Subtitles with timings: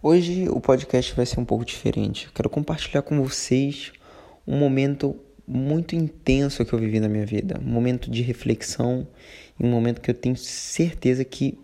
[0.00, 2.30] Hoje o podcast vai ser um pouco diferente.
[2.32, 3.90] quero compartilhar com vocês
[4.46, 9.08] um momento muito intenso que eu vivi na minha vida, um momento de reflexão
[9.58, 11.58] um momento que eu tenho certeza que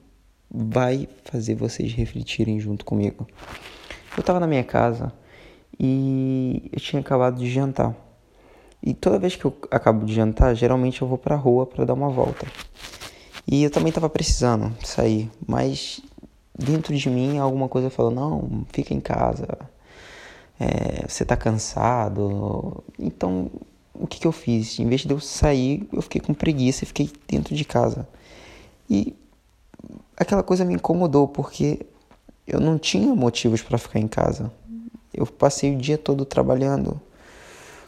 [0.51, 3.25] vai fazer vocês refletirem junto comigo.
[4.17, 5.13] Eu estava na minha casa
[5.79, 7.95] e eu tinha acabado de jantar.
[8.83, 11.95] E toda vez que eu acabo de jantar, geralmente eu vou pra rua para dar
[11.95, 12.49] uma volta.
[13.47, 16.03] E eu também estava precisando sair, mas
[16.57, 19.49] dentro de mim alguma coisa falou: não, fica em casa,
[20.59, 22.83] é, você tá cansado.
[22.99, 23.51] Então,
[23.93, 24.79] o que, que eu fiz?
[24.79, 28.09] Em vez de eu sair, eu fiquei com preguiça e fiquei dentro de casa.
[28.89, 29.15] E
[30.17, 31.87] aquela coisa me incomodou porque
[32.47, 34.53] eu não tinha motivos para ficar em casa.
[35.13, 37.01] Eu passei o dia todo trabalhando,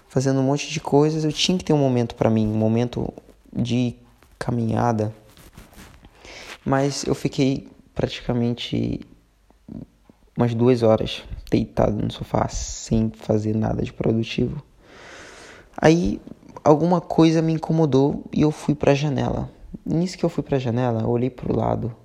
[0.09, 1.25] fazendo um monte de coisas.
[1.25, 3.13] Eu tinha que ter um momento para mim, um momento
[3.53, 3.95] de
[4.39, 5.15] caminhada.
[6.65, 9.01] Mas eu fiquei praticamente
[10.37, 14.63] umas duas horas deitado no sofá sem fazer nada de produtivo.
[15.81, 16.21] Aí
[16.63, 19.51] alguma coisa me incomodou e eu fui para a janela.
[19.85, 21.97] Nisso que eu fui para a janela, eu olhei para o lado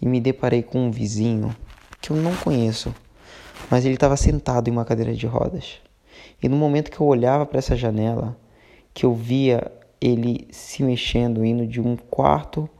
[0.00, 1.54] e me deparei com um vizinho
[2.00, 2.94] que eu não conheço,
[3.68, 5.78] mas ele estava sentado em uma cadeira de rodas.
[6.40, 8.36] E no momento que eu olhava para essa janela,
[8.94, 12.70] que eu via ele se mexendo, indo de um quarto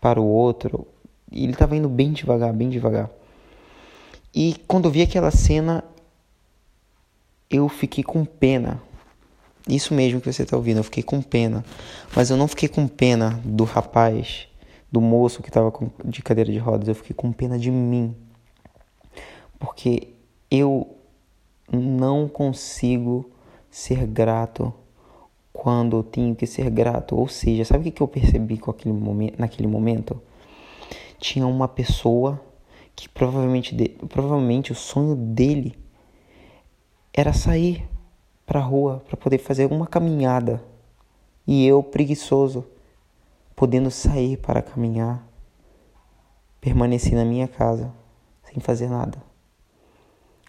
[0.00, 0.86] para o outro,
[1.30, 3.10] e ele estava indo bem devagar, bem devagar.
[4.34, 5.82] E quando eu vi aquela cena,
[7.50, 8.82] eu fiquei com pena.
[9.68, 11.64] Isso mesmo que você está ouvindo, eu fiquei com pena.
[12.14, 14.46] Mas eu não fiquei com pena do rapaz,
[14.90, 15.72] do moço que estava
[16.04, 18.14] de cadeira de rodas, eu fiquei com pena de mim.
[19.58, 20.08] Porque
[20.50, 20.96] eu
[21.72, 23.30] não consigo
[23.70, 24.72] ser grato
[25.52, 27.16] quando eu tenho que ser grato.
[27.16, 30.20] Ou seja, sabe o que eu percebi com aquele momento, naquele momento?
[31.18, 32.40] Tinha uma pessoa
[32.94, 33.74] que provavelmente,
[34.08, 35.78] provavelmente o sonho dele
[37.12, 37.88] era sair
[38.44, 40.62] para a rua para poder fazer uma caminhada.
[41.46, 42.66] E eu, preguiçoso,
[43.54, 45.26] podendo sair para caminhar,
[46.60, 47.92] permaneci na minha casa
[48.44, 49.22] sem fazer nada.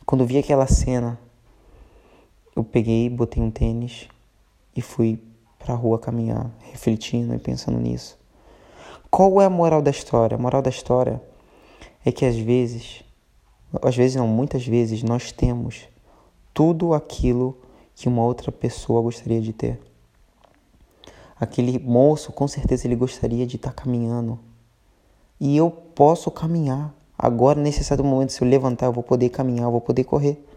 [0.06, 1.19] Quando vi aquela cena,
[2.56, 4.07] eu peguei, botei um tênis
[4.75, 5.22] e fui
[5.59, 8.17] para a rua caminhar, refletindo e pensando nisso.
[9.17, 10.35] Qual é a moral da história?
[10.35, 11.19] A moral da história
[12.05, 13.03] é que às vezes,
[13.81, 15.89] às vezes não, muitas vezes nós temos
[16.53, 17.57] tudo aquilo
[17.95, 19.81] que uma outra pessoa gostaria de ter.
[21.39, 24.38] Aquele moço, com certeza ele gostaria de estar caminhando.
[25.39, 26.94] E eu posso caminhar.
[27.17, 30.47] Agora, nesse exato momento, se eu levantar, eu vou poder caminhar, eu vou poder correr.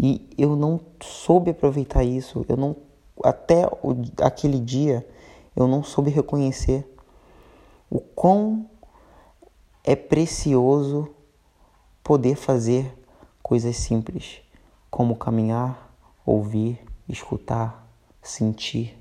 [0.00, 2.42] E eu não soube aproveitar isso.
[2.48, 2.74] Eu não
[3.22, 3.68] até
[4.22, 5.06] aquele dia
[5.54, 6.93] eu não soube reconhecer
[7.90, 8.68] o quão
[9.82, 11.14] é precioso
[12.02, 12.96] poder fazer
[13.42, 14.40] coisas simples,
[14.90, 17.86] como caminhar, ouvir, escutar,
[18.22, 18.98] sentir.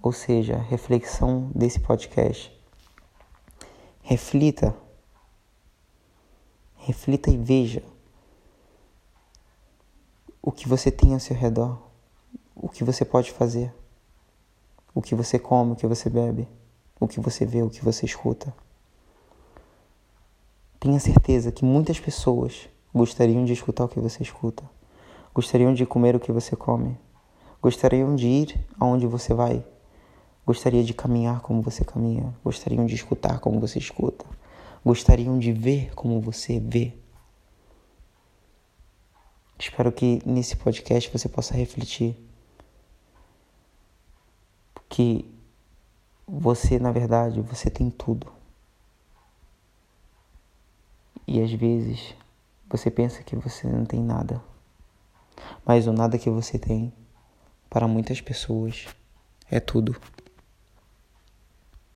[0.00, 2.52] Ou seja, reflexão desse podcast.
[4.02, 4.76] Reflita.
[6.76, 7.82] Reflita e veja
[10.40, 11.82] o que você tem ao seu redor,
[12.54, 13.74] o que você pode fazer,
[14.94, 16.46] o que você come, o que você bebe
[16.98, 18.54] o que você vê, o que você escuta.
[20.80, 24.62] Tenha certeza que muitas pessoas gostariam de escutar o que você escuta,
[25.34, 26.96] gostariam de comer o que você come,
[27.60, 29.64] gostariam de ir aonde você vai,
[30.46, 34.24] gostaria de caminhar como você caminha, gostariam de escutar como você escuta,
[34.84, 36.94] gostariam de ver como você vê.
[39.58, 42.16] Espero que nesse podcast você possa refletir
[44.88, 45.35] que
[46.26, 48.32] você, na verdade, você tem tudo.
[51.26, 52.14] E às vezes
[52.68, 54.42] você pensa que você não tem nada.
[55.64, 56.92] Mas o nada que você tem,
[57.70, 58.86] para muitas pessoas,
[59.50, 60.00] é tudo.